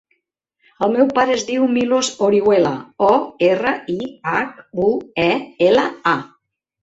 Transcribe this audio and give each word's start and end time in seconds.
El 0.85 0.91
meu 0.93 1.09
pare 1.17 1.33
es 1.39 1.43
diu 1.49 1.65
Milos 1.73 2.07
Orihuela: 2.27 2.71
o, 3.09 3.11
erra, 3.49 3.73
i, 3.97 4.09
hac, 4.31 4.63
u, 4.87 4.87
e, 5.27 5.31
ela, 5.69 5.85
a. 6.13 6.15